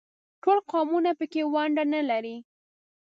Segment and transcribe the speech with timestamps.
[0.41, 2.37] ټول قومونه په کې ونډه نه لري.